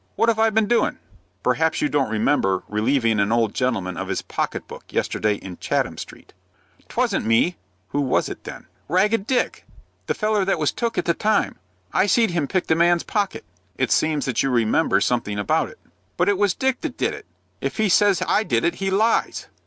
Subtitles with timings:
[0.15, 0.97] "What 'ave I been doin'?"
[1.43, 5.95] "Perhaps you don't remember relieving an old gentleman of his pocket book yesterday in Chatham
[5.99, 6.33] Street."
[6.87, 7.57] "'Twasn't me."
[7.89, 9.63] "Who was it then?" "Ragged Dick,
[10.07, 11.59] the feller that was took at the time.
[11.93, 13.45] I seed him pick the man's pocket."
[13.77, 15.77] "It seems that you remember something about it."
[16.17, 17.27] "But it was Dick that did it.
[17.61, 19.49] If he says I did it, he lies."